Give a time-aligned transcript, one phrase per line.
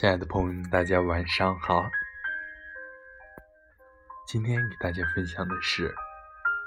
[0.00, 1.84] 亲爱的朋友们，大家晚上好。
[4.26, 5.94] 今天给大家分享的是：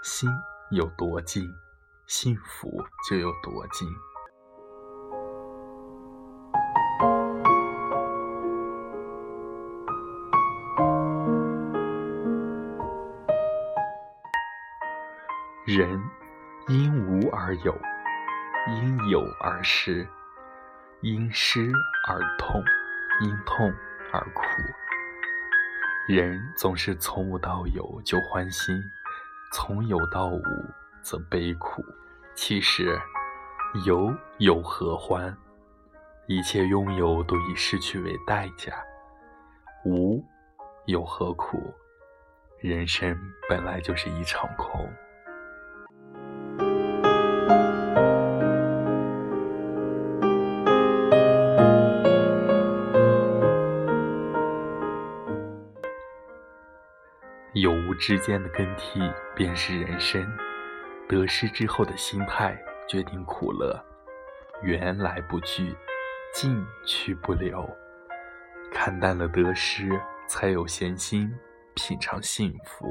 [0.04, 0.29] 心
[0.70, 1.52] 有多近，
[2.05, 2.70] 幸福
[3.09, 3.88] 就有多近。
[15.66, 16.00] 人
[16.67, 17.75] 因无而有，
[18.67, 20.08] 因有而失，
[21.02, 21.72] 因失
[22.08, 22.63] 而痛。
[23.22, 23.72] 因痛
[24.12, 24.44] 而苦，
[26.08, 28.76] 人总是从无到有就欢欣，
[29.53, 30.41] 从有到无
[31.02, 31.84] 则悲苦。
[32.36, 32.99] 其实，
[33.86, 35.36] 有有何欢？
[36.27, 38.73] 一切拥有都以失去为代价。
[39.86, 40.23] 无
[40.86, 41.73] 有何苦？
[42.59, 43.17] 人生
[43.48, 44.91] 本来就是一场空。
[57.54, 59.00] 有无之间的更替，
[59.36, 60.26] 便是人生。
[61.08, 63.80] 得失之后的心态，决定苦乐。
[64.64, 65.76] 缘来不拒，
[66.34, 67.64] 进去不留。
[68.72, 71.31] 看淡了得失，才有闲心
[71.76, 72.88] 品尝幸福。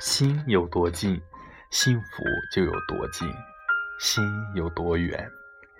[0.00, 1.22] 心有多近？
[1.70, 2.22] 幸福
[2.52, 3.28] 就有多近，
[3.98, 5.28] 心有多远，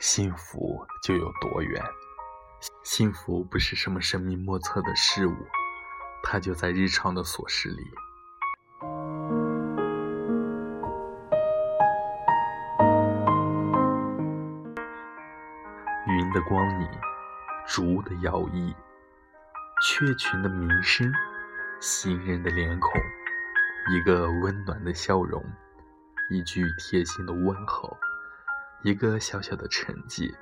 [0.01, 1.81] 幸福就有多远。
[2.83, 5.35] 幸福不是什么神秘莫测的事物，
[6.25, 7.77] 它就在日常的琐事里。
[16.09, 16.89] 云的光影，
[17.67, 18.75] 竹的摇曳，
[19.83, 21.11] 雀群的鸣声，
[21.81, 22.91] 行人的脸孔，
[23.93, 25.43] 一个温暖的笑容。
[26.29, 27.97] 一句贴心的问候，
[28.83, 30.35] 一个小小的成绩，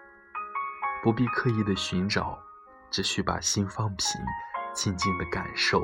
[1.02, 2.38] 不必刻意的寻找，
[2.90, 4.06] 只需把心放平，
[4.72, 5.82] 静静的感受，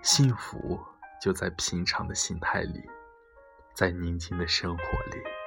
[0.00, 0.80] 幸福
[1.20, 2.82] 就在平常的心态里，
[3.74, 5.41] 在宁静的生活里。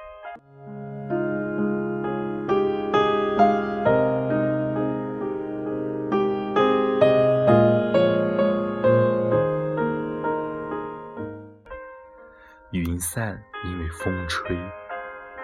[13.16, 14.54] 散因为风吹，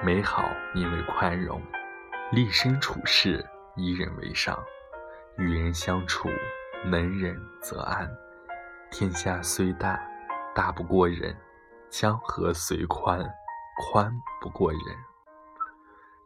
[0.04, 1.58] 美好因为宽容。
[2.30, 3.42] 立身处世，
[3.76, 4.62] 以人为上。
[5.38, 6.28] 与人相处，
[6.84, 8.06] 能忍则安。
[8.90, 9.98] 天下虽大，
[10.54, 11.34] 大不过人；
[11.88, 13.26] 江河虽宽，
[13.78, 14.12] 宽
[14.42, 14.80] 不过人。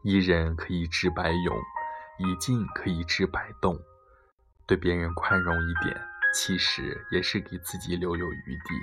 [0.02, 1.56] 一忍可以治百勇，
[2.18, 3.78] 一静可以治百动。
[4.66, 5.96] 对别人宽容一点，
[6.34, 8.74] 其实也是给自己留有余地。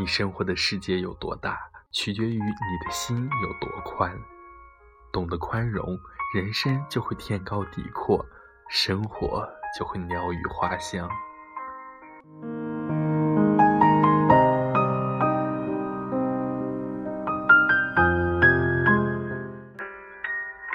[0.00, 1.60] 你生活的世界有多大，
[1.92, 4.10] 取决于你的心有多宽。
[5.12, 5.86] 懂得宽容，
[6.34, 8.24] 人生就会天高地阔，
[8.70, 9.46] 生活
[9.78, 11.06] 就会鸟语花香。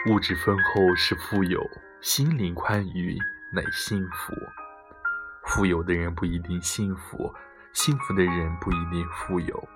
[0.08, 1.60] 物质丰厚是富有，
[2.00, 3.18] 心灵宽裕
[3.52, 4.36] 乃幸福。
[5.48, 7.34] 富有的人不一定幸福。
[7.76, 9.68] 幸福的人不一定富有，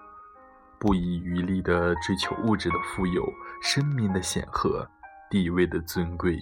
[0.79, 3.21] 不遗余力地追求物质的富有，
[3.61, 4.89] 生命的显赫，
[5.29, 6.41] 地位的尊贵，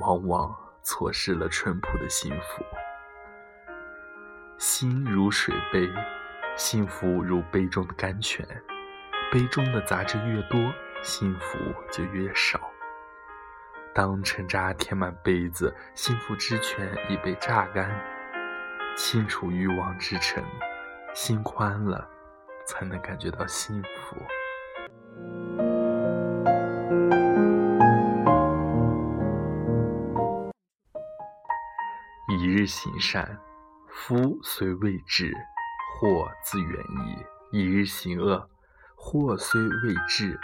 [0.00, 2.64] 往往错失了淳朴的幸福。
[4.56, 5.86] 心如水杯，
[6.56, 8.44] 幸福如杯中的甘泉，
[9.30, 10.58] 杯中的杂质越多，
[11.02, 11.58] 幸福
[11.92, 12.58] 就越少。
[13.94, 17.94] 当沉渣填满杯子，幸福之泉已被榨干，
[18.96, 20.42] 清除欲望之尘。
[21.14, 22.06] 心宽了，
[22.66, 24.16] 才能感觉到幸福。
[32.28, 33.38] 一日行善，
[33.88, 35.32] 福虽未至，
[36.00, 38.50] 祸自远矣；一日行恶，
[38.96, 40.36] 祸虽未至，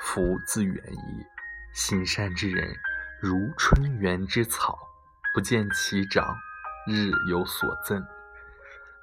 [0.00, 1.26] 福自远矣。
[1.74, 2.72] 行善之人，
[3.20, 4.78] 如春园之草，
[5.34, 6.36] 不见其长，
[6.86, 8.00] 日有所增；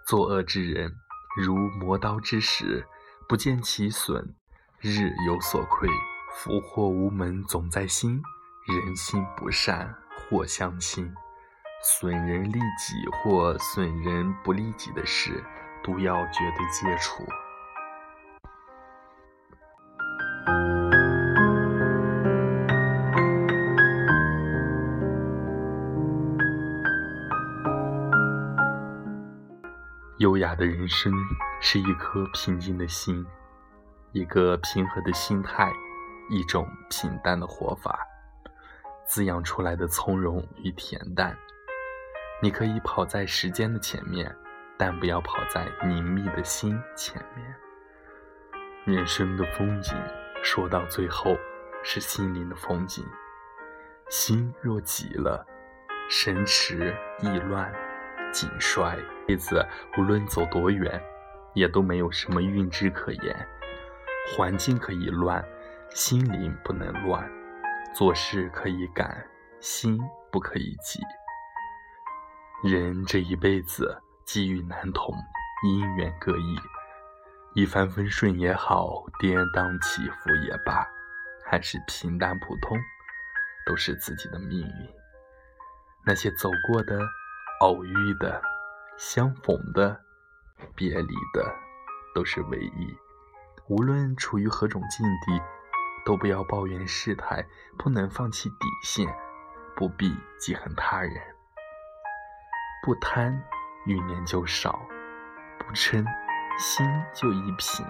[0.08, 0.96] 作恶之人，
[1.42, 2.86] 如磨刀之石，
[3.26, 4.36] 不见其损，
[4.82, 5.88] 日有所亏。
[6.36, 8.22] 福祸无门，总在心。
[8.68, 11.10] 人心不善，祸相侵。
[11.82, 15.42] 损人利己或损人不利己的事，
[15.82, 17.24] 都要绝对戒除。
[30.20, 31.14] 优雅的人生
[31.62, 33.26] 是一颗平静的心，
[34.12, 35.72] 一个平和的心态，
[36.30, 37.98] 一种平淡的活法，
[39.06, 41.38] 滋养出来的从容与恬淡。
[42.42, 44.36] 你可以跑在时间的前面，
[44.78, 47.56] 但不要跑在凝密的心前面。
[48.84, 49.96] 人生的风景，
[50.44, 51.38] 说到最后
[51.82, 53.06] 是心灵的风景。
[54.10, 55.48] 心若急了，
[56.10, 57.72] 神驰意乱。
[58.32, 58.98] 景衰，
[59.28, 59.66] 辈子
[59.98, 61.02] 无论走多远，
[61.54, 63.48] 也都没有什么韵致可言。
[64.32, 65.44] 环境可以乱，
[65.90, 67.24] 心灵不能乱；
[67.96, 69.26] 做事可以赶，
[69.60, 70.00] 心
[70.32, 71.00] 不可以急。
[72.64, 75.16] 人这一辈子机遇难同，
[75.64, 76.60] 因缘各异，
[77.56, 80.88] 一帆风顺也好，跌宕起伏也罢，
[81.44, 82.78] 还是平淡普通，
[83.66, 84.90] 都是自己的命运。
[86.06, 87.00] 那些走过的。
[87.60, 88.42] 偶遇的、
[88.98, 90.00] 相逢的、
[90.76, 91.54] 别离的，
[92.16, 92.98] 都是唯一。
[93.68, 95.42] 无论处于何种境地，
[96.06, 97.46] 都不要抱怨世态，
[97.78, 99.14] 不能放弃底线，
[99.76, 101.22] 不必记恨他人。
[102.82, 103.44] 不贪，
[103.86, 104.72] 欲念就少；
[105.60, 106.06] 不嗔，
[106.58, 107.86] 心就一平；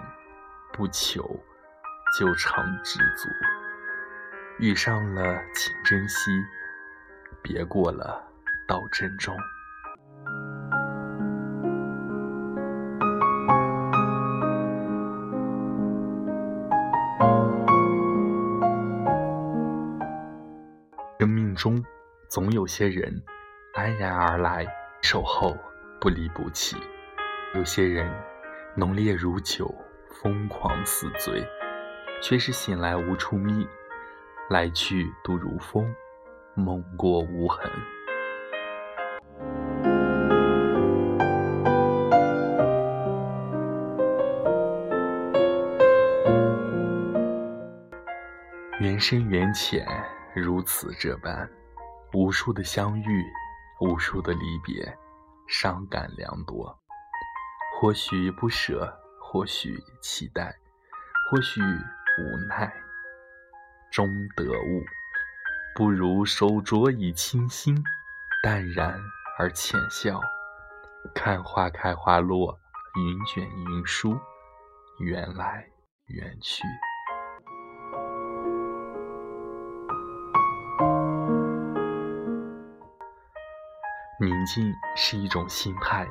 [0.74, 1.24] 不求，
[2.18, 3.30] 就常知足。
[4.58, 6.32] 遇上了，请珍惜；
[7.44, 8.28] 别过了，
[8.68, 9.38] 道珍重。
[21.60, 21.84] 中
[22.30, 23.22] 总有些人
[23.74, 24.66] 安然而来，
[25.02, 25.58] 守候
[26.00, 26.78] 不离不弃；
[27.54, 28.10] 有些人
[28.78, 29.70] 浓烈如酒，
[30.10, 31.46] 疯狂似醉，
[32.22, 33.68] 却是醒来无处觅，
[34.50, 35.94] 来去都如风，
[36.54, 37.70] 梦过无痕。
[48.80, 49.86] 缘深缘浅。
[50.36, 51.50] 如此这般，
[52.14, 53.26] 无数的相遇，
[53.80, 54.98] 无数的离别，
[55.48, 56.78] 伤感良多。
[57.80, 60.56] 或许不舍，或许期待，
[61.30, 62.72] 或许无奈，
[63.92, 64.84] 终得悟。
[65.76, 67.84] 不如手镯以清心，
[68.44, 69.00] 淡然
[69.38, 70.22] 而浅笑，
[71.16, 72.60] 看花开花落，
[72.96, 74.18] 云卷云舒，
[75.00, 75.66] 缘来
[76.06, 76.64] 缘去。
[84.22, 86.06] 宁静是一种心态，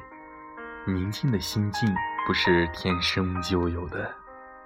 [0.87, 1.95] 宁静的心境
[2.27, 4.11] 不是天生就有的，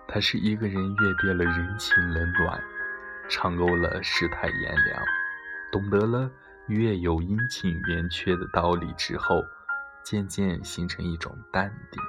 [0.07, 2.63] 它是一个人阅遍了人情冷暖，
[3.29, 5.03] 尝够了世态炎凉，
[5.73, 6.31] 懂得了
[6.69, 9.43] 月有阴晴圆缺的道理之后，
[10.05, 12.01] 渐渐形成一种淡定。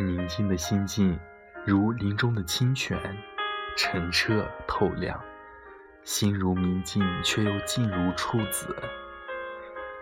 [0.00, 1.18] 宁静的心境，
[1.64, 2.98] 如林中的清泉，
[3.76, 5.18] 澄澈透亮；
[6.02, 8.74] 心如明镜，却又静如处子。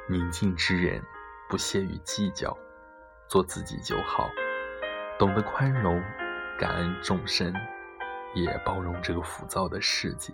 [0.09, 1.03] 宁静之人，
[1.49, 2.57] 不屑于计较，
[3.29, 4.31] 做自己就好，
[5.19, 6.03] 懂得宽容，
[6.59, 7.53] 感恩众生，
[8.35, 10.33] 也包容这个浮躁的世界。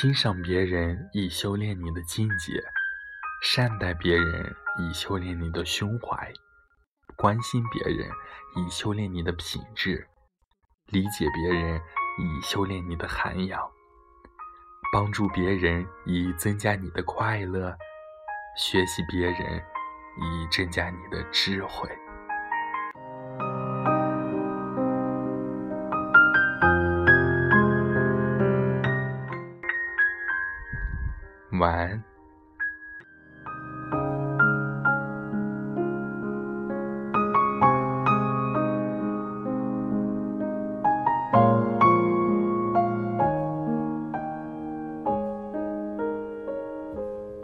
[0.00, 2.62] 欣赏别人以修炼你的境界，
[3.42, 6.32] 善待别人以修炼你的胸怀，
[7.16, 8.08] 关心别人
[8.54, 10.06] 以修炼你的品质，
[10.86, 11.80] 理解别人
[12.16, 13.68] 以修炼你的涵养，
[14.92, 17.76] 帮助别人以增加你的快乐，
[18.56, 19.60] 学习别人
[20.16, 21.90] 以增加你的智慧。
[31.52, 32.17] 晚安。